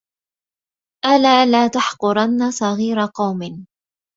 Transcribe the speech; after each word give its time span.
ألا 1.15 1.45
لا 1.45 1.67
تحقرن 1.67 2.51
صغير 2.51 2.97
قوم 3.15 3.67